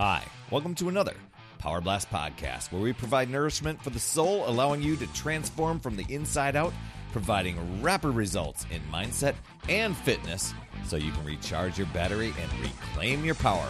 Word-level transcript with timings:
Hi, 0.00 0.22
welcome 0.52 0.76
to 0.76 0.88
another 0.88 1.14
Power 1.58 1.80
Blast 1.80 2.08
podcast 2.08 2.70
where 2.70 2.80
we 2.80 2.92
provide 2.92 3.28
nourishment 3.28 3.82
for 3.82 3.90
the 3.90 3.98
soul, 3.98 4.48
allowing 4.48 4.80
you 4.80 4.94
to 4.94 5.08
transform 5.08 5.80
from 5.80 5.96
the 5.96 6.06
inside 6.08 6.54
out, 6.54 6.72
providing 7.10 7.82
rapid 7.82 8.10
results 8.10 8.64
in 8.70 8.80
mindset 8.92 9.34
and 9.68 9.96
fitness 9.96 10.54
so 10.86 10.94
you 10.94 11.10
can 11.10 11.24
recharge 11.24 11.78
your 11.78 11.88
battery 11.88 12.32
and 12.40 12.60
reclaim 12.60 13.24
your 13.24 13.34
power. 13.34 13.68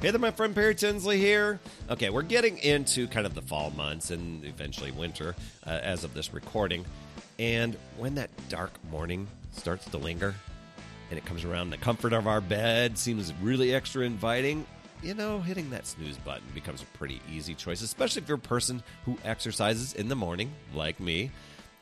Hey 0.00 0.10
there, 0.10 0.18
my 0.18 0.32
friend 0.32 0.56
Perry 0.56 0.74
Tinsley 0.74 1.18
here. 1.18 1.60
Okay, 1.88 2.10
we're 2.10 2.22
getting 2.22 2.58
into 2.58 3.06
kind 3.06 3.26
of 3.26 3.34
the 3.36 3.42
fall 3.42 3.70
months 3.70 4.10
and 4.10 4.44
eventually 4.44 4.90
winter 4.90 5.36
uh, 5.64 5.70
as 5.70 6.02
of 6.02 6.14
this 6.14 6.34
recording. 6.34 6.84
And 7.38 7.76
when 7.96 8.16
that 8.16 8.30
dark 8.48 8.72
morning 8.90 9.28
starts 9.52 9.84
to 9.84 9.98
linger, 9.98 10.34
and 11.12 11.18
it 11.18 11.26
comes 11.26 11.44
around 11.44 11.64
in 11.64 11.70
the 11.70 11.76
comfort 11.76 12.14
of 12.14 12.26
our 12.26 12.40
bed, 12.40 12.96
seems 12.96 13.34
really 13.42 13.74
extra 13.74 14.02
inviting, 14.02 14.64
you 15.02 15.12
know, 15.12 15.40
hitting 15.40 15.68
that 15.68 15.86
snooze 15.86 16.16
button 16.16 16.42
becomes 16.54 16.80
a 16.80 16.86
pretty 16.96 17.20
easy 17.30 17.54
choice, 17.54 17.82
especially 17.82 18.22
if 18.22 18.28
you're 18.28 18.38
a 18.38 18.40
person 18.40 18.82
who 19.04 19.18
exercises 19.22 19.92
in 19.92 20.08
the 20.08 20.16
morning, 20.16 20.50
like 20.74 20.98
me. 21.00 21.30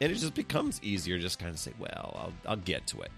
And 0.01 0.11
it 0.11 0.17
just 0.17 0.35
becomes 0.35 0.81
easier 0.83 1.17
just 1.21 1.39
kind 1.39 1.53
of 1.53 1.61
say, 1.61 1.71
well, 1.79 2.17
I'll, 2.19 2.33
I'll 2.51 2.57
get 2.57 2.89
to 2.89 3.03
it. 3.03 3.13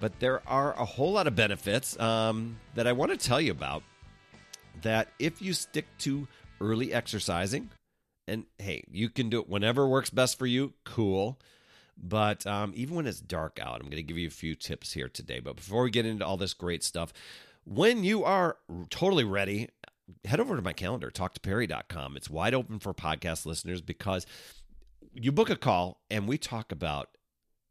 But 0.00 0.18
there 0.18 0.42
are 0.48 0.72
a 0.72 0.84
whole 0.84 1.12
lot 1.12 1.28
of 1.28 1.36
benefits 1.36 1.96
um, 2.00 2.56
that 2.74 2.88
I 2.88 2.92
want 2.92 3.12
to 3.12 3.16
tell 3.16 3.40
you 3.40 3.52
about 3.52 3.84
that 4.82 5.06
if 5.20 5.40
you 5.40 5.52
stick 5.52 5.86
to 5.98 6.26
early 6.60 6.92
exercising, 6.92 7.70
and 8.26 8.46
hey, 8.58 8.82
you 8.90 9.08
can 9.10 9.30
do 9.30 9.38
it 9.38 9.48
whenever 9.48 9.86
works 9.86 10.10
best 10.10 10.40
for 10.40 10.46
you, 10.46 10.72
cool. 10.82 11.38
But 11.96 12.46
um, 12.46 12.72
even 12.74 12.94
when 12.94 13.06
it's 13.06 13.20
dark 13.20 13.58
out, 13.60 13.76
I'm 13.76 13.86
going 13.86 13.96
to 13.96 14.02
give 14.02 14.18
you 14.18 14.28
a 14.28 14.30
few 14.30 14.54
tips 14.54 14.92
here 14.92 15.08
today. 15.08 15.40
But 15.40 15.56
before 15.56 15.82
we 15.82 15.90
get 15.90 16.06
into 16.06 16.26
all 16.26 16.36
this 16.36 16.54
great 16.54 16.84
stuff, 16.84 17.12
when 17.64 18.04
you 18.04 18.22
are 18.24 18.58
totally 18.90 19.24
ready, 19.24 19.70
head 20.24 20.40
over 20.40 20.56
to 20.56 20.62
my 20.62 20.72
calendar, 20.72 21.10
talktoperry.com. 21.10 22.16
It's 22.16 22.30
wide 22.30 22.54
open 22.54 22.78
for 22.78 22.92
podcast 22.94 23.46
listeners 23.46 23.80
because 23.80 24.26
you 25.12 25.32
book 25.32 25.50
a 25.50 25.56
call 25.56 26.00
and 26.10 26.28
we 26.28 26.38
talk 26.38 26.70
about 26.70 27.16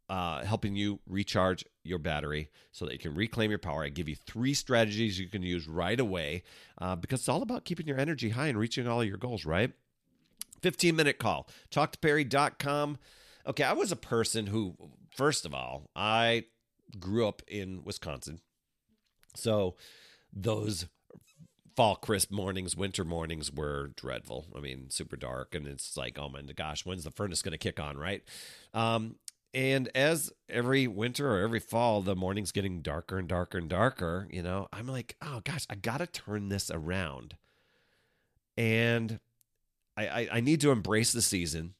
uh, 0.09 0.43
helping 0.43 0.75
you 0.75 0.99
recharge 1.07 1.65
your 1.83 1.97
battery 1.99 2.49
so 2.71 2.85
that 2.85 2.93
you 2.93 2.99
can 2.99 3.15
reclaim 3.15 3.49
your 3.49 3.59
power. 3.59 3.83
I 3.83 3.89
give 3.89 4.09
you 4.09 4.15
three 4.15 4.53
strategies 4.53 5.19
you 5.19 5.27
can 5.27 5.41
use 5.43 5.67
right 5.67 5.99
away 5.99 6.43
uh, 6.79 6.95
because 6.95 7.21
it's 7.21 7.29
all 7.29 7.41
about 7.41 7.65
keeping 7.65 7.87
your 7.87 7.99
energy 7.99 8.29
high 8.29 8.47
and 8.47 8.57
reaching 8.57 8.87
all 8.87 9.03
your 9.03 9.17
goals, 9.17 9.45
right? 9.45 9.71
15 10.61 10.95
minute 10.95 11.19
call. 11.19 11.47
Talktoperry.com. 11.71 12.97
Okay, 13.47 13.63
I 13.63 13.73
was 13.73 13.91
a 13.91 13.97
person 13.97 14.47
who, 14.47 14.75
first 15.15 15.45
of 15.45 15.53
all, 15.53 15.89
I 15.95 16.45
grew 16.99 17.27
up 17.27 17.41
in 17.47 17.83
Wisconsin. 17.83 18.39
So 19.35 19.75
those 20.33 20.87
fall 21.75 21.95
crisp 21.95 22.31
mornings, 22.31 22.75
winter 22.75 23.03
mornings 23.03 23.51
were 23.51 23.91
dreadful. 23.95 24.45
I 24.55 24.61
mean, 24.61 24.89
super 24.89 25.17
dark, 25.17 25.53
and 25.53 25.67
it's 25.67 25.97
like, 25.97 26.17
oh 26.17 26.29
my 26.29 26.41
gosh, 26.41 26.85
when's 26.85 27.03
the 27.03 27.11
furnace 27.11 27.41
going 27.41 27.51
to 27.51 27.57
kick 27.57 27.79
on, 27.79 27.97
right? 27.97 28.23
Um, 28.73 29.17
and 29.53 29.89
as 29.95 30.31
every 30.49 30.87
winter 30.87 31.33
or 31.35 31.39
every 31.39 31.59
fall, 31.59 32.01
the 32.01 32.15
morning's 32.15 32.51
getting 32.51 32.81
darker 32.81 33.17
and 33.17 33.27
darker 33.27 33.57
and 33.57 33.69
darker. 33.69 34.27
You 34.31 34.43
know, 34.43 34.67
I'm 34.73 34.87
like, 34.87 35.15
oh 35.21 35.41
gosh, 35.43 35.65
I 35.69 35.75
got 35.75 35.99
to 35.99 36.07
turn 36.07 36.49
this 36.49 36.71
around, 36.71 37.35
and 38.57 39.19
I, 39.95 40.07
I 40.07 40.27
I 40.33 40.39
need 40.41 40.61
to 40.61 40.71
embrace 40.71 41.11
the 41.13 41.21
season. 41.21 41.73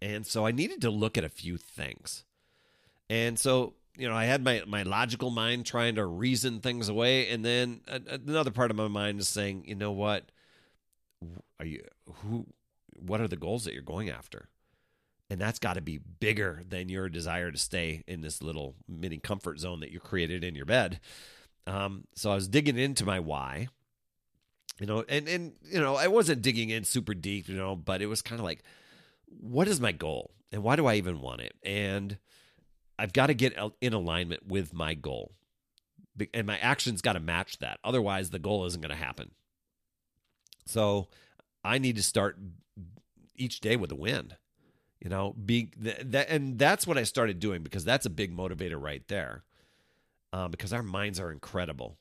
And 0.00 0.26
so 0.26 0.46
I 0.46 0.52
needed 0.52 0.82
to 0.82 0.90
look 0.90 1.18
at 1.18 1.24
a 1.24 1.28
few 1.28 1.56
things. 1.56 2.24
And 3.10 3.38
so, 3.38 3.74
you 3.96 4.08
know, 4.08 4.14
I 4.14 4.26
had 4.26 4.44
my, 4.44 4.62
my 4.66 4.82
logical 4.84 5.30
mind 5.30 5.66
trying 5.66 5.96
to 5.96 6.06
reason 6.06 6.60
things 6.60 6.88
away. 6.88 7.30
And 7.30 7.44
then 7.44 7.80
another 7.86 8.50
part 8.50 8.70
of 8.70 8.76
my 8.76 8.88
mind 8.88 9.18
is 9.18 9.28
saying, 9.28 9.64
you 9.66 9.74
know 9.74 9.92
what? 9.92 10.30
Are 11.58 11.66
you, 11.66 11.82
who, 12.06 12.46
what 12.96 13.20
are 13.20 13.28
the 13.28 13.36
goals 13.36 13.64
that 13.64 13.74
you're 13.74 13.82
going 13.82 14.08
after? 14.08 14.48
And 15.30 15.40
that's 15.40 15.58
got 15.58 15.74
to 15.74 15.80
be 15.80 15.98
bigger 15.98 16.62
than 16.68 16.88
your 16.88 17.08
desire 17.08 17.50
to 17.50 17.58
stay 17.58 18.04
in 18.06 18.20
this 18.20 18.40
little 18.40 18.76
mini 18.88 19.18
comfort 19.18 19.58
zone 19.58 19.80
that 19.80 19.90
you 19.90 20.00
created 20.00 20.44
in 20.44 20.54
your 20.54 20.64
bed. 20.64 21.00
Um, 21.66 22.04
so 22.14 22.30
I 22.30 22.34
was 22.34 22.48
digging 22.48 22.78
into 22.78 23.04
my 23.04 23.20
why, 23.20 23.68
you 24.80 24.86
know, 24.86 25.04
and, 25.08 25.28
and, 25.28 25.52
you 25.62 25.80
know, 25.80 25.96
I 25.96 26.06
wasn't 26.06 26.40
digging 26.40 26.70
in 26.70 26.84
super 26.84 27.12
deep, 27.12 27.48
you 27.48 27.56
know, 27.56 27.74
but 27.76 28.00
it 28.00 28.06
was 28.06 28.22
kind 28.22 28.38
of 28.38 28.44
like, 28.44 28.62
what 29.40 29.68
is 29.68 29.80
my 29.80 29.92
goal 29.92 30.32
and 30.52 30.62
why 30.62 30.76
do 30.76 30.86
I 30.86 30.94
even 30.94 31.20
want 31.20 31.40
it? 31.40 31.54
And 31.62 32.18
I've 32.98 33.12
got 33.12 33.26
to 33.26 33.34
get 33.34 33.56
in 33.80 33.92
alignment 33.92 34.46
with 34.46 34.72
my 34.74 34.94
goal. 34.94 35.32
And 36.34 36.46
my 36.46 36.58
actions 36.58 37.00
got 37.00 37.12
to 37.12 37.20
match 37.20 37.58
that. 37.58 37.78
Otherwise, 37.84 38.30
the 38.30 38.40
goal 38.40 38.64
isn't 38.66 38.80
going 38.80 38.90
to 38.90 38.96
happen. 38.96 39.30
So 40.66 41.08
I 41.64 41.78
need 41.78 41.96
to 41.96 42.02
start 42.02 42.38
each 43.36 43.60
day 43.60 43.76
with 43.76 43.92
a 43.92 43.96
win. 43.96 44.32
You 45.00 45.10
know, 45.10 45.32
be 45.32 45.70
that, 45.78 46.28
and 46.28 46.58
that's 46.58 46.86
what 46.86 46.98
I 46.98 47.04
started 47.04 47.38
doing 47.38 47.62
because 47.62 47.84
that's 47.84 48.04
a 48.04 48.10
big 48.10 48.36
motivator 48.36 48.82
right 48.82 49.06
there. 49.06 49.44
Um, 50.32 50.50
because 50.50 50.72
our 50.72 50.82
minds 50.82 51.20
are 51.20 51.30
incredible. 51.30 51.96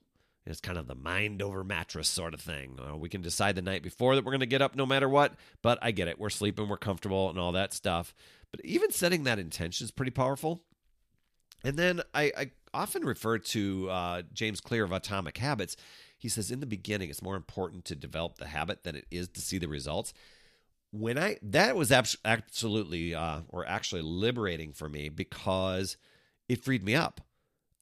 It's 0.49 0.61
kind 0.61 0.77
of 0.77 0.87
the 0.87 0.95
mind 0.95 1.41
over 1.41 1.63
mattress 1.63 2.07
sort 2.07 2.33
of 2.33 2.41
thing. 2.41 2.79
Uh, 2.79 2.95
we 2.95 3.09
can 3.09 3.21
decide 3.21 3.55
the 3.55 3.61
night 3.61 3.83
before 3.83 4.15
that 4.15 4.23
we're 4.23 4.31
going 4.31 4.39
to 4.39 4.45
get 4.45 4.61
up 4.61 4.75
no 4.75 4.85
matter 4.85 5.09
what, 5.09 5.35
but 5.61 5.77
I 5.81 5.91
get 5.91 6.07
it. 6.07 6.19
We're 6.19 6.29
sleeping, 6.29 6.69
we're 6.69 6.77
comfortable, 6.77 7.29
and 7.29 7.37
all 7.37 7.51
that 7.51 7.73
stuff. 7.73 8.13
But 8.51 8.63
even 8.63 8.91
setting 8.91 9.23
that 9.23 9.39
intention 9.39 9.85
is 9.85 9.91
pretty 9.91 10.11
powerful. 10.11 10.63
And 11.63 11.77
then 11.77 12.01
I, 12.13 12.31
I 12.37 12.51
often 12.73 13.03
refer 13.03 13.39
to 13.39 13.89
uh, 13.89 14.21
James 14.33 14.61
Clear 14.61 14.83
of 14.83 14.91
Atomic 14.91 15.37
Habits. 15.37 15.75
He 16.17 16.29
says, 16.29 16.51
in 16.51 16.59
the 16.59 16.65
beginning, 16.65 17.09
it's 17.09 17.21
more 17.21 17.35
important 17.35 17.85
to 17.85 17.95
develop 17.95 18.37
the 18.37 18.47
habit 18.47 18.83
than 18.83 18.95
it 18.95 19.05
is 19.11 19.27
to 19.29 19.41
see 19.41 19.57
the 19.57 19.67
results. 19.67 20.13
When 20.91 21.17
I 21.17 21.37
that 21.41 21.75
was 21.75 21.91
absolutely 21.91 23.13
uh, 23.13 23.41
or 23.49 23.67
actually 23.67 24.01
liberating 24.01 24.71
for 24.71 24.87
me 24.87 25.09
because 25.09 25.97
it 26.47 26.63
freed 26.63 26.83
me 26.83 26.95
up. 26.95 27.21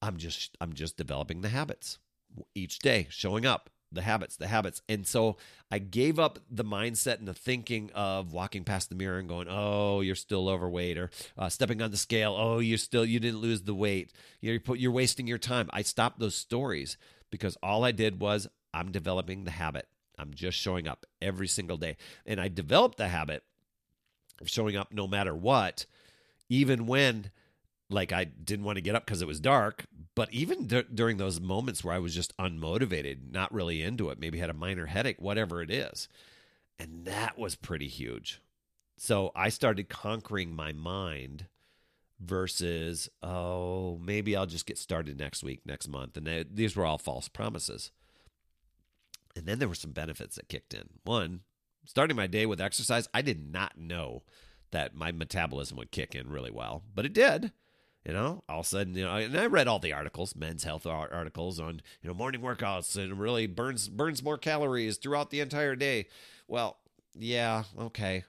I'm 0.02 0.18
just 0.18 0.58
I'm 0.60 0.74
just 0.74 0.98
developing 0.98 1.42
the 1.42 1.50
habits 1.50 2.00
each 2.54 2.80
day, 2.80 3.08
showing 3.10 3.46
up, 3.46 3.70
the 3.96 4.02
habits, 4.02 4.36
the 4.36 4.48
habits. 4.48 4.82
And 4.88 5.08
so 5.08 5.38
I 5.72 5.80
gave 5.80 6.20
up 6.20 6.40
the 6.50 6.64
mindset 6.64 7.20
and 7.20 7.28
the 7.28 7.34
thinking 7.34 7.90
of 7.96 8.34
walking 8.34 8.64
past 8.64 8.90
the 8.90 8.96
mirror 8.96 9.18
and 9.18 9.28
going, 9.28 9.48
"Oh, 9.50 10.02
you're 10.02 10.16
still 10.16 10.48
overweight," 10.48 10.98
or 10.98 11.10
uh, 11.38 11.50
stepping 11.50 11.82
on 11.82 11.92
the 11.92 11.98
scale, 11.98 12.36
"Oh, 12.38 12.60
you're 12.60 12.78
still 12.78 13.06
you 13.06 13.20
didn't 13.20 13.40
lose 13.40 13.64
the 13.64 13.74
weight. 13.74 14.14
You're 14.42 14.60
you're 14.76 14.92
wasting 14.92 15.28
your 15.28 15.38
time." 15.38 15.70
I 15.74 15.82
stopped 15.82 16.20
those 16.20 16.36
stories 16.36 16.98
because 17.32 17.58
all 17.64 17.84
I 17.84 17.92
did 17.92 18.20
was 18.20 18.48
I'm 18.74 18.92
developing 18.92 19.44
the 19.44 19.52
habit. 19.52 19.88
I'm 20.18 20.34
just 20.34 20.58
showing 20.58 20.88
up 20.88 21.06
every 21.22 21.48
single 21.48 21.78
day, 21.78 21.98
and 22.26 22.40
I 22.40 22.48
developed 22.48 22.98
the 22.98 23.08
habit 23.08 23.44
of 24.42 24.50
showing 24.50 24.76
up 24.76 24.94
no 24.94 25.08
matter 25.08 25.36
what, 25.36 25.86
even 26.50 26.86
when 26.86 27.32
like 27.90 28.12
I 28.12 28.24
didn't 28.26 28.66
want 28.66 28.78
to 28.78 28.82
get 28.82 28.96
up 28.96 29.06
because 29.06 29.22
it 29.22 29.28
was 29.28 29.40
dark. 29.40 29.86
But 30.16 30.32
even 30.32 30.68
d- 30.68 30.84
during 30.94 31.18
those 31.18 31.42
moments 31.42 31.84
where 31.84 31.94
I 31.94 32.00
was 32.00 32.16
just 32.16 32.36
unmotivated, 32.38 33.32
not 33.32 33.54
really 33.54 33.82
into 33.82 34.10
it, 34.10 34.20
maybe 34.20 34.40
had 34.40 34.50
a 34.50 34.54
minor 34.54 34.86
headache, 34.86 35.22
whatever 35.22 35.62
it 35.62 35.70
is. 35.70 36.08
And 36.80 37.06
that 37.06 37.38
was 37.38 37.56
pretty 37.56 37.88
huge. 37.88 38.42
So 38.98 39.32
I 39.36 39.50
started 39.50 39.90
conquering 39.90 40.56
my 40.56 40.72
mind 40.72 41.48
versus, 42.20 43.10
oh, 43.22 44.00
maybe 44.02 44.36
I'll 44.36 44.46
just 44.46 44.66
get 44.66 44.78
started 44.78 45.20
next 45.20 45.44
week, 45.44 45.62
next 45.66 45.90
month. 45.90 46.16
And 46.16 46.26
they, 46.26 46.46
these 46.50 46.76
were 46.76 46.86
all 46.86 46.98
false 46.98 47.28
promises. 47.28 47.92
And 49.36 49.46
then 49.46 49.60
there 49.60 49.68
were 49.68 49.76
some 49.76 49.92
benefits 49.92 50.38
that 50.38 50.48
kicked 50.48 50.74
in. 50.74 50.90
One, 51.04 51.42
starting 51.84 52.16
my 52.16 52.28
day 52.28 52.46
with 52.46 52.62
exercise, 52.62 53.10
I 53.14 53.22
did 53.22 53.52
not 53.52 53.78
know 53.78 54.24
that 54.72 54.96
my 54.96 55.12
metabolism 55.12 55.78
would 55.78 55.92
kick 55.92 56.16
in 56.16 56.30
really 56.30 56.52
well, 56.52 56.84
but 56.94 57.06
it 57.06 57.14
did. 57.14 57.52
You 58.06 58.14
know, 58.14 58.44
all 58.48 58.60
of 58.60 58.66
a 58.68 58.70
sudden, 58.70 58.94
you 58.94 59.04
know, 59.04 59.16
and 59.16 59.36
I 59.36 59.48
read 59.48 59.68
all 59.68 59.80
the 59.80 59.94
articles, 59.94 60.36
men's 60.36 60.64
health 60.64 60.86
articles 60.86 61.60
on, 61.60 61.82
you 62.04 62.08
know, 62.08 62.14
morning 62.14 62.42
workouts 62.42 62.96
and 63.02 63.20
really 63.20 63.48
burns 63.48 63.88
burns 63.88 64.22
more 64.22 64.38
calories 64.38 64.98
throughout 64.98 65.32
the 65.32 65.40
entire 65.40 65.76
day. 65.76 66.08
Well, 66.48 66.78
yeah, 67.18 67.64
okay. 67.80 68.24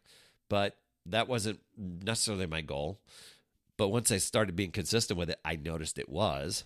But 0.48 0.78
that 1.04 1.28
wasn't 1.28 1.60
necessarily 1.76 2.46
my 2.46 2.62
goal. 2.62 3.00
But 3.76 3.88
once 3.88 4.10
I 4.10 4.16
started 4.16 4.56
being 4.56 4.70
consistent 4.70 5.18
with 5.18 5.28
it, 5.28 5.38
I 5.44 5.56
noticed 5.56 5.98
it 5.98 6.08
was. 6.08 6.64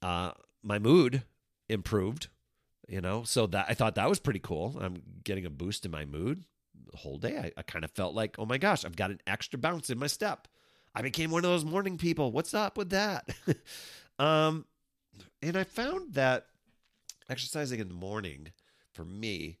Uh, 0.00 0.32
my 0.62 0.78
mood 0.78 1.24
improved, 1.68 2.28
you 2.86 3.00
know, 3.00 3.24
so 3.24 3.48
that 3.48 3.66
I 3.68 3.74
thought 3.74 3.96
that 3.96 4.08
was 4.08 4.20
pretty 4.20 4.38
cool. 4.38 4.76
I'm 4.80 5.02
getting 5.24 5.46
a 5.46 5.50
boost 5.50 5.84
in 5.84 5.90
my 5.90 6.04
mood 6.04 6.44
the 6.92 6.98
whole 6.98 7.18
day. 7.18 7.38
I, 7.38 7.52
I 7.56 7.62
kind 7.62 7.84
of 7.84 7.90
felt 7.90 8.14
like, 8.14 8.38
oh 8.38 8.46
my 8.46 8.58
gosh, 8.58 8.84
I've 8.84 8.94
got 8.94 9.10
an 9.10 9.20
extra 9.26 9.58
bounce 9.58 9.90
in 9.90 9.98
my 9.98 10.06
step. 10.06 10.46
I 10.94 11.02
became 11.02 11.30
one 11.30 11.44
of 11.44 11.50
those 11.50 11.64
morning 11.64 11.98
people. 11.98 12.30
What's 12.30 12.54
up 12.54 12.76
with 12.76 12.90
that? 12.90 13.28
um, 14.18 14.64
and 15.42 15.56
I 15.56 15.64
found 15.64 16.14
that 16.14 16.46
exercising 17.28 17.80
in 17.80 17.88
the 17.88 17.94
morning 17.94 18.48
for 18.92 19.04
me, 19.04 19.58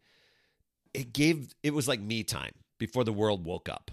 it 0.92 1.12
gave 1.12 1.54
it 1.62 1.74
was 1.74 1.88
like 1.88 2.00
me 2.00 2.22
time 2.22 2.52
before 2.78 3.04
the 3.04 3.12
world 3.12 3.44
woke 3.44 3.68
up. 3.68 3.90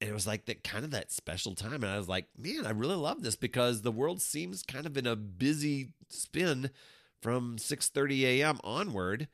And 0.00 0.08
it 0.08 0.12
was 0.12 0.26
like 0.26 0.46
that 0.46 0.62
kind 0.62 0.84
of 0.84 0.92
that 0.92 1.10
special 1.10 1.54
time. 1.54 1.82
And 1.82 1.86
I 1.86 1.98
was 1.98 2.08
like, 2.08 2.26
man, 2.38 2.66
I 2.66 2.70
really 2.70 2.94
love 2.94 3.22
this 3.22 3.34
because 3.34 3.82
the 3.82 3.90
world 3.90 4.22
seems 4.22 4.62
kind 4.62 4.86
of 4.86 4.96
in 4.96 5.06
a 5.06 5.16
busy 5.16 5.94
spin 6.08 6.70
from 7.20 7.56
6:30 7.56 8.22
a.m. 8.22 8.60
onward, 8.62 9.26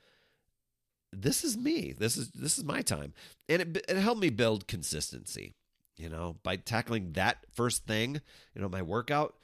this 1.13 1.45
is 1.45 1.57
me. 1.57 1.93
This 1.93 2.17
is 2.17 2.31
this 2.31 2.59
is 2.59 2.65
my 2.65 2.83
time, 2.83 3.13
and 3.49 3.63
it, 3.63 3.85
it 3.89 3.97
helped 3.97 4.21
me 4.21 4.31
build 4.31 4.67
consistency. 4.67 5.55
You 5.97 6.09
know, 6.09 6.37
by 6.43 6.57
tackling 6.57 7.13
that 7.13 7.39
first 7.53 7.87
thing, 7.87 8.21
you 8.55 8.63
know, 8.63 8.69
my 8.69 8.83
workout. 8.83 9.35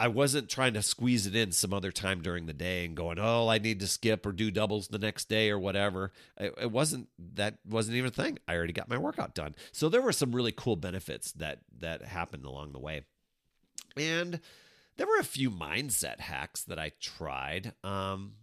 I 0.00 0.06
wasn't 0.06 0.48
trying 0.48 0.74
to 0.74 0.82
squeeze 0.82 1.26
it 1.26 1.34
in 1.34 1.50
some 1.50 1.74
other 1.74 1.90
time 1.90 2.22
during 2.22 2.46
the 2.46 2.52
day 2.52 2.84
and 2.84 2.96
going, 2.96 3.18
oh, 3.18 3.48
I 3.48 3.58
need 3.58 3.80
to 3.80 3.88
skip 3.88 4.24
or 4.24 4.30
do 4.30 4.52
doubles 4.52 4.86
the 4.86 4.98
next 5.00 5.28
day 5.28 5.50
or 5.50 5.58
whatever. 5.58 6.12
It, 6.36 6.54
it 6.62 6.70
wasn't 6.70 7.08
that 7.34 7.58
wasn't 7.68 7.96
even 7.96 8.08
a 8.08 8.12
thing. 8.12 8.38
I 8.46 8.54
already 8.54 8.72
got 8.72 8.88
my 8.88 8.96
workout 8.96 9.34
done. 9.34 9.56
So 9.72 9.88
there 9.88 10.00
were 10.00 10.12
some 10.12 10.32
really 10.32 10.52
cool 10.52 10.76
benefits 10.76 11.32
that 11.32 11.62
that 11.80 12.02
happened 12.02 12.44
along 12.44 12.72
the 12.72 12.78
way, 12.78 13.06
and 13.96 14.40
there 14.98 15.06
were 15.08 15.18
a 15.18 15.24
few 15.24 15.50
mindset 15.50 16.20
hacks 16.20 16.62
that 16.64 16.78
I 16.78 16.92
tried. 17.00 17.72
Um, 17.82 18.34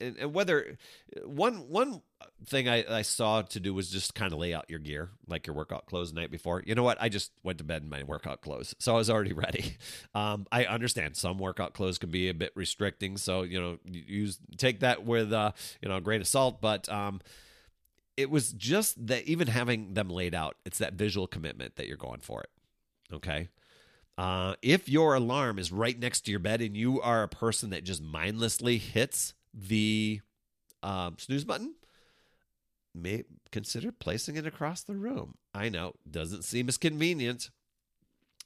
and, 0.00 0.16
and 0.16 0.32
whether 0.32 0.76
one 1.24 1.68
one 1.68 2.02
thing 2.46 2.68
I, 2.68 2.84
I 2.98 3.02
saw 3.02 3.42
to 3.42 3.60
do 3.60 3.74
was 3.74 3.90
just 3.90 4.14
kind 4.14 4.32
of 4.32 4.38
lay 4.38 4.54
out 4.54 4.68
your 4.68 4.78
gear, 4.78 5.10
like 5.28 5.46
your 5.46 5.54
workout 5.54 5.86
clothes 5.86 6.12
the 6.12 6.20
night 6.20 6.30
before. 6.30 6.62
You 6.64 6.74
know 6.74 6.82
what? 6.82 6.98
I 7.00 7.08
just 7.08 7.32
went 7.42 7.58
to 7.58 7.64
bed 7.64 7.82
in 7.82 7.88
my 7.88 8.02
workout 8.02 8.40
clothes, 8.40 8.74
so 8.78 8.94
I 8.94 8.98
was 8.98 9.10
already 9.10 9.32
ready. 9.32 9.76
Um, 10.14 10.46
I 10.52 10.64
understand 10.64 11.16
some 11.16 11.38
workout 11.38 11.74
clothes 11.74 11.98
can 11.98 12.10
be 12.10 12.28
a 12.28 12.34
bit 12.34 12.52
restricting, 12.54 13.16
so 13.16 13.42
you 13.42 13.60
know, 13.60 13.78
use 13.84 14.38
take 14.56 14.80
that 14.80 15.04
with 15.04 15.32
uh, 15.32 15.52
you 15.80 15.88
know 15.88 15.96
of 15.96 16.26
salt. 16.26 16.60
But 16.60 16.88
um, 16.88 17.20
it 18.16 18.30
was 18.30 18.52
just 18.52 19.06
that 19.06 19.24
even 19.24 19.48
having 19.48 19.94
them 19.94 20.08
laid 20.08 20.34
out, 20.34 20.56
it's 20.64 20.78
that 20.78 20.94
visual 20.94 21.26
commitment 21.26 21.76
that 21.76 21.86
you're 21.86 21.96
going 21.96 22.20
for 22.20 22.42
it. 22.42 22.50
Okay. 23.14 23.48
Uh, 24.18 24.54
if 24.60 24.88
your 24.88 25.14
alarm 25.14 25.58
is 25.58 25.72
right 25.72 25.98
next 25.98 26.22
to 26.22 26.30
your 26.30 26.40
bed 26.40 26.60
and 26.60 26.76
you 26.76 27.00
are 27.00 27.22
a 27.22 27.28
person 27.28 27.70
that 27.70 27.82
just 27.82 28.02
mindlessly 28.02 28.76
hits 28.76 29.32
the 29.54 30.20
um, 30.82 31.16
snooze 31.18 31.44
button, 31.44 31.74
may 32.94 33.24
consider 33.50 33.92
placing 33.92 34.36
it 34.36 34.46
across 34.46 34.82
the 34.82 34.94
room. 34.94 35.36
I 35.54 35.68
know 35.68 35.94
doesn't 36.10 36.44
seem 36.44 36.68
as 36.68 36.78
convenient, 36.78 37.50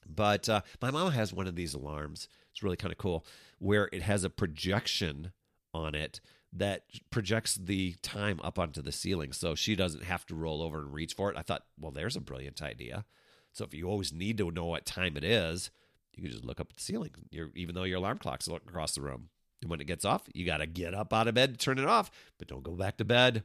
but 0.08 0.48
uh, 0.48 0.62
my 0.80 0.90
mom 0.90 1.12
has 1.12 1.32
one 1.32 1.46
of 1.46 1.56
these 1.56 1.74
alarms. 1.74 2.28
It's 2.52 2.62
really 2.62 2.76
kind 2.76 2.92
of 2.92 2.98
cool, 2.98 3.24
where 3.58 3.88
it 3.92 4.02
has 4.02 4.24
a 4.24 4.30
projection 4.30 5.32
on 5.74 5.94
it 5.94 6.20
that 6.52 6.84
projects 7.10 7.56
the 7.56 7.96
time 8.02 8.40
up 8.42 8.58
onto 8.58 8.80
the 8.80 8.92
ceiling, 8.92 9.32
so 9.32 9.54
she 9.54 9.76
doesn't 9.76 10.04
have 10.04 10.24
to 10.26 10.34
roll 10.34 10.62
over 10.62 10.78
and 10.78 10.92
reach 10.92 11.14
for 11.14 11.30
it. 11.30 11.36
I 11.36 11.42
thought, 11.42 11.64
well, 11.78 11.92
there's 11.92 12.16
a 12.16 12.20
brilliant 12.20 12.62
idea. 12.62 13.04
So 13.52 13.64
if 13.64 13.74
you 13.74 13.88
always 13.88 14.12
need 14.12 14.38
to 14.38 14.50
know 14.50 14.66
what 14.66 14.86
time 14.86 15.16
it 15.16 15.24
is, 15.24 15.70
you 16.14 16.22
can 16.22 16.32
just 16.32 16.44
look 16.44 16.60
up 16.60 16.68
at 16.70 16.76
the 16.76 16.82
ceiling. 16.82 17.10
You're, 17.30 17.50
even 17.54 17.74
though 17.74 17.84
your 17.84 17.98
alarm 17.98 18.18
clock's 18.18 18.48
across 18.48 18.94
the 18.94 19.02
room. 19.02 19.28
And 19.60 19.70
when 19.70 19.80
it 19.80 19.86
gets 19.86 20.04
off, 20.04 20.22
you 20.34 20.46
got 20.46 20.58
to 20.58 20.66
get 20.66 20.94
up 20.94 21.12
out 21.12 21.28
of 21.28 21.34
bed 21.34 21.52
to 21.52 21.58
turn 21.58 21.78
it 21.78 21.86
off, 21.86 22.10
but 22.38 22.48
don't 22.48 22.62
go 22.62 22.72
back 22.72 22.96
to 22.98 23.04
bed. 23.04 23.44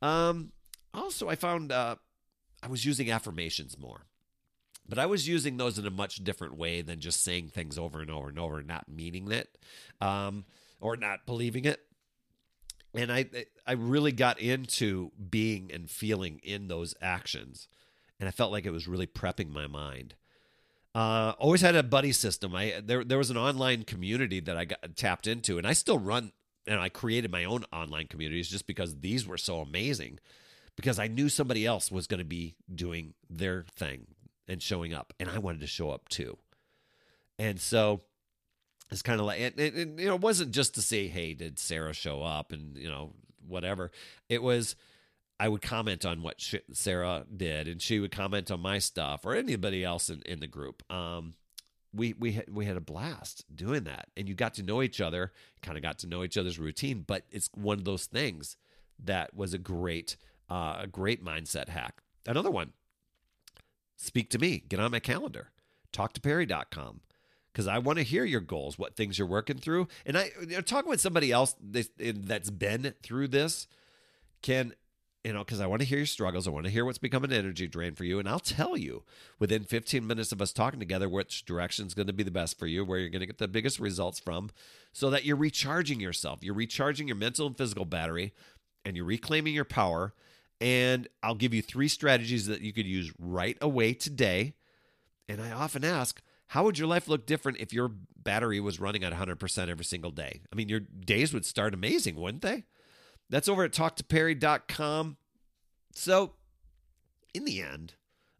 Um, 0.00 0.52
also, 0.94 1.28
I 1.28 1.34
found 1.34 1.72
uh, 1.72 1.96
I 2.62 2.68
was 2.68 2.84
using 2.84 3.10
affirmations 3.10 3.78
more, 3.78 4.06
but 4.88 4.98
I 4.98 5.06
was 5.06 5.28
using 5.28 5.56
those 5.56 5.78
in 5.78 5.86
a 5.86 5.90
much 5.90 6.16
different 6.24 6.56
way 6.56 6.82
than 6.82 7.00
just 7.00 7.22
saying 7.22 7.48
things 7.48 7.78
over 7.78 8.00
and 8.00 8.10
over 8.10 8.28
and 8.28 8.38
over 8.38 8.58
and 8.58 8.68
not 8.68 8.88
meaning 8.88 9.30
it 9.30 9.48
um, 10.00 10.44
or 10.80 10.96
not 10.96 11.26
believing 11.26 11.64
it. 11.64 11.80
And 12.94 13.12
I, 13.12 13.26
I 13.66 13.72
really 13.72 14.12
got 14.12 14.40
into 14.40 15.12
being 15.30 15.70
and 15.72 15.90
feeling 15.90 16.40
in 16.42 16.68
those 16.68 16.94
actions 17.02 17.68
and 18.20 18.28
I 18.28 18.32
felt 18.32 18.52
like 18.52 18.66
it 18.66 18.70
was 18.70 18.88
really 18.88 19.06
prepping 19.06 19.50
my 19.50 19.66
mind. 19.66 20.14
Uh, 20.94 21.32
always 21.38 21.60
had 21.60 21.76
a 21.76 21.82
buddy 21.82 22.12
system. 22.12 22.54
I 22.54 22.80
there 22.84 23.04
there 23.04 23.18
was 23.18 23.30
an 23.30 23.36
online 23.36 23.84
community 23.84 24.40
that 24.40 24.56
I 24.56 24.64
got 24.64 24.96
tapped 24.96 25.26
into, 25.26 25.58
and 25.58 25.66
I 25.66 25.72
still 25.72 25.98
run. 25.98 26.32
And 26.68 26.80
I 26.80 26.88
created 26.88 27.32
my 27.32 27.44
own 27.44 27.64
online 27.72 28.06
communities 28.06 28.48
just 28.48 28.66
because 28.66 29.00
these 29.00 29.26
were 29.26 29.38
so 29.38 29.60
amazing. 29.60 30.18
Because 30.76 30.98
I 30.98 31.08
knew 31.08 31.28
somebody 31.28 31.66
else 31.66 31.90
was 31.90 32.06
going 32.06 32.18
to 32.18 32.24
be 32.24 32.54
doing 32.72 33.14
their 33.28 33.64
thing 33.74 34.06
and 34.46 34.62
showing 34.62 34.94
up, 34.94 35.12
and 35.18 35.28
I 35.28 35.38
wanted 35.38 35.60
to 35.60 35.66
show 35.66 35.90
up 35.90 36.08
too. 36.08 36.38
And 37.38 37.60
so 37.60 38.02
it's 38.90 39.02
kind 39.02 39.20
of 39.20 39.26
like 39.26 39.40
it, 39.40 39.58
it, 39.58 39.76
it, 39.76 39.88
you 39.98 40.06
know 40.06 40.14
it 40.14 40.20
wasn't 40.20 40.52
just 40.52 40.74
to 40.74 40.82
say, 40.82 41.08
"Hey, 41.08 41.34
did 41.34 41.58
Sarah 41.58 41.92
show 41.92 42.22
up?" 42.22 42.52
and 42.52 42.76
you 42.76 42.88
know 42.88 43.12
whatever. 43.46 43.90
It 44.28 44.42
was 44.42 44.76
I 45.38 45.48
would 45.48 45.62
comment 45.62 46.04
on 46.04 46.22
what 46.22 46.42
Sarah 46.72 47.24
did, 47.34 47.68
and 47.68 47.80
she 47.80 48.00
would 48.00 48.10
comment 48.10 48.50
on 48.50 48.60
my 48.60 48.78
stuff 48.78 49.24
or 49.24 49.34
anybody 49.34 49.84
else 49.84 50.10
in, 50.10 50.22
in 50.22 50.40
the 50.40 50.46
group. 50.46 50.82
Um, 50.90 51.34
we 51.94 52.14
we 52.18 52.32
had, 52.32 52.44
we 52.50 52.66
had 52.66 52.76
a 52.76 52.80
blast 52.80 53.44
doing 53.54 53.84
that, 53.84 54.08
and 54.16 54.28
you 54.28 54.34
got 54.34 54.54
to 54.54 54.62
know 54.62 54.82
each 54.82 55.00
other, 55.00 55.32
kind 55.62 55.76
of 55.76 55.82
got 55.82 55.98
to 56.00 56.06
know 56.06 56.24
each 56.24 56.36
other's 56.36 56.58
routine. 56.58 57.04
But 57.06 57.24
it's 57.30 57.50
one 57.54 57.78
of 57.78 57.84
those 57.84 58.06
things 58.06 58.56
that 59.04 59.34
was 59.34 59.54
a 59.54 59.58
great 59.58 60.16
uh, 60.50 60.78
a 60.80 60.86
great 60.86 61.24
mindset 61.24 61.68
hack. 61.68 62.02
Another 62.26 62.50
one: 62.50 62.72
speak 63.96 64.30
to 64.30 64.38
me, 64.38 64.62
get 64.68 64.80
on 64.80 64.90
my 64.90 65.00
calendar, 65.00 65.50
talktoperry.com 65.92 67.00
because 67.52 67.66
I 67.66 67.78
want 67.78 67.98
to 67.98 68.04
hear 68.04 68.24
your 68.24 68.40
goals, 68.40 68.78
what 68.78 68.94
things 68.94 69.18
you're 69.18 69.26
working 69.26 69.58
through, 69.58 69.88
and 70.06 70.16
I 70.16 70.30
you 70.40 70.56
know, 70.56 70.60
talking 70.60 70.90
with 70.90 71.00
somebody 71.00 71.32
else 71.32 71.56
that's 71.60 72.50
been 72.50 72.94
through 73.02 73.28
this 73.28 73.66
can 74.42 74.74
you 75.28 75.34
know, 75.34 75.40
because 75.40 75.60
I 75.60 75.66
want 75.66 75.82
to 75.82 75.86
hear 75.86 75.98
your 75.98 76.06
struggles. 76.06 76.48
I 76.48 76.50
want 76.50 76.64
to 76.64 76.72
hear 76.72 76.86
what's 76.86 76.96
become 76.96 77.22
an 77.22 77.34
energy 77.34 77.66
drain 77.66 77.94
for 77.94 78.04
you. 78.04 78.18
And 78.18 78.26
I'll 78.26 78.38
tell 78.38 78.78
you 78.78 79.02
within 79.38 79.62
15 79.62 80.06
minutes 80.06 80.32
of 80.32 80.40
us 80.40 80.54
talking 80.54 80.80
together 80.80 81.06
which 81.06 81.44
direction 81.44 81.86
is 81.86 81.92
going 81.92 82.06
to 82.06 82.14
be 82.14 82.22
the 82.22 82.30
best 82.30 82.58
for 82.58 82.66
you, 82.66 82.82
where 82.82 82.98
you're 82.98 83.10
going 83.10 83.20
to 83.20 83.26
get 83.26 83.36
the 83.36 83.46
biggest 83.46 83.78
results 83.78 84.18
from, 84.18 84.48
so 84.90 85.10
that 85.10 85.26
you're 85.26 85.36
recharging 85.36 86.00
yourself. 86.00 86.38
You're 86.42 86.54
recharging 86.54 87.08
your 87.08 87.16
mental 87.18 87.46
and 87.46 87.58
physical 87.58 87.84
battery, 87.84 88.32
and 88.86 88.96
you're 88.96 89.04
reclaiming 89.04 89.52
your 89.52 89.66
power. 89.66 90.14
And 90.62 91.06
I'll 91.22 91.34
give 91.34 91.52
you 91.52 91.60
three 91.60 91.88
strategies 91.88 92.46
that 92.46 92.62
you 92.62 92.72
could 92.72 92.86
use 92.86 93.12
right 93.18 93.58
away 93.60 93.92
today. 93.92 94.54
And 95.28 95.42
I 95.42 95.52
often 95.52 95.84
ask, 95.84 96.22
how 96.46 96.64
would 96.64 96.78
your 96.78 96.88
life 96.88 97.06
look 97.06 97.26
different 97.26 97.58
if 97.58 97.74
your 97.74 97.90
battery 98.16 98.60
was 98.60 98.80
running 98.80 99.04
at 99.04 99.12
100% 99.12 99.68
every 99.68 99.84
single 99.84 100.10
day? 100.10 100.40
I 100.50 100.56
mean, 100.56 100.70
your 100.70 100.80
days 100.80 101.34
would 101.34 101.44
start 101.44 101.74
amazing, 101.74 102.16
wouldn't 102.16 102.40
they? 102.40 102.64
That's 103.30 103.48
over 103.48 103.64
at 103.64 103.72
talktoperry.com. 103.72 105.16
So, 105.92 106.32
in 107.34 107.44
the 107.44 107.60
end, 107.60 107.94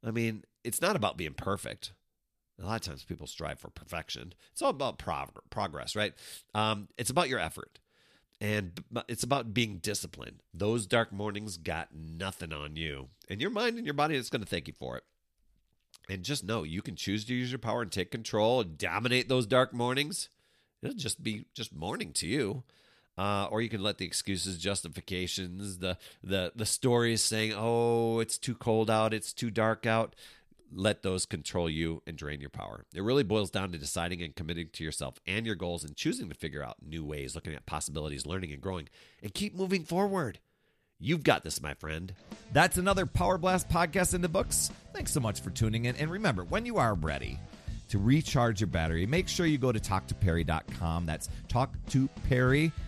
I 0.05 0.11
mean, 0.11 0.45
it's 0.65 0.81
not 0.81 0.97
about 0.97 1.17
being 1.17 1.35
perfect. 1.35 1.93
A 2.61 2.67
lot 2.67 2.77
of 2.77 2.81
times 2.83 3.05
people 3.05 3.27
strive 3.27 3.61
for 3.61 3.71
perfection. 3.71 4.35
It's 4.53 4.63
all 4.63 4.71
about 4.71 4.99
prog- 4.99 5.41
progress, 5.51 5.95
right? 5.95 6.13
Um, 6.55 6.89
it's 6.99 7.11
about 7.11 7.29
your 7.29 7.39
effort. 7.39 7.79
And 8.41 8.81
it's 9.09 9.25
about 9.25 9.53
being 9.53 9.79
disciplined. 9.79 10.43
Those 10.55 10.87
dark 10.87 11.13
mornings 11.13 11.57
got 11.57 11.89
nothing 11.93 12.53
on 12.53 12.77
you. 12.77 13.09
And 13.29 13.41
your 13.41 13.51
mind 13.51 13.77
and 13.77 13.87
your 13.87 13.95
body 13.95 14.15
is 14.15 14.31
going 14.31 14.43
to 14.43 14.49
thank 14.49 14.69
you 14.69 14.75
for 14.75 14.97
it. 14.97 15.05
And 16.09 16.23
just 16.23 16.45
know 16.45 16.63
you 16.63 16.81
can 16.81 16.97
choose 16.97 17.25
to 17.27 17.35
use 17.35 17.51
your 17.51 17.59
power 17.59 17.83
and 17.83 17.91
take 17.91 18.11
control 18.11 18.61
and 18.61 18.79
dominate 18.79 19.29
those 19.29 19.47
dark 19.47 19.75
mornings. 19.75 20.29
It'll 20.83 20.97
just 20.97 21.23
be 21.23 21.47
just 21.55 21.75
morning 21.75 22.13
to 22.15 22.27
you. 22.27 22.63
Uh, 23.19 23.49
or 23.51 23.61
you 23.61 23.69
can 23.69 23.83
let 23.83 23.99
the 23.99 24.07
excuses, 24.07 24.59
justifications, 24.59 25.79
the 25.79 25.99
the 26.23 26.53
the 26.55 26.65
stories 26.65 27.21
saying, 27.21 27.53
"Oh, 27.57 28.21
it's 28.21 28.39
too 28.39 28.55
cold 28.55 28.89
out, 28.89 29.13
it's 29.13 29.33
too 29.33 29.51
dark 29.51 29.87
out." 29.87 30.15
Let 30.73 31.03
those 31.03 31.25
control 31.27 31.69
you 31.69 32.03
and 32.07 32.17
drain 32.17 32.41
your 32.41 32.51
power. 32.51 32.85
It 32.95 33.03
really 33.03 33.23
boils 33.25 33.51
down 33.51 33.73
to 33.73 33.79
deciding 33.79 34.23
and 34.23 34.37
committing 34.37 34.69
to 34.75 34.85
yourself 34.85 35.19
and 35.27 35.47
your 35.47 35.55
goals 35.55 35.83
and 35.83 35.97
choosing 35.97 36.29
to 36.29 36.35
figure 36.35 36.63
out 36.63 36.77
new 36.87 37.05
ways, 37.05 37.35
looking 37.35 37.55
at 37.55 37.65
possibilities, 37.65 38.27
learning 38.27 38.53
and 38.53 38.61
growing, 38.61 38.89
and 39.23 39.33
keep 39.33 39.57
moving 39.57 39.83
forward. 39.83 40.39
You've 41.01 41.23
got 41.23 41.43
this, 41.43 41.63
my 41.63 41.73
friend. 41.75 42.13
That's 42.53 42.77
another 42.77 43.07
Power 43.07 43.39
Blast 43.39 43.69
podcast 43.71 44.15
in 44.15 44.21
the 44.21 44.29
books. 44.29 44.71
Thanks 44.93 45.11
so 45.13 45.21
much 45.21 45.41
for 45.41 45.51
tuning 45.51 45.87
in. 45.87 45.97
And 45.97 46.11
remember, 46.11 46.45
when 46.45 46.67
you 46.67 46.77
are 46.77 46.95
ready 46.95 47.39
to 47.89 47.99
recharge 47.99 48.61
your 48.61 48.69
battery, 48.69 49.07
make 49.07 49.27
sure 49.27 49.47
you 49.47 49.59
go 49.59 49.73
to 49.73 49.81
talktoperry.com. 49.81 51.07
That's 51.07 51.31
talktoperry.com 51.49 52.88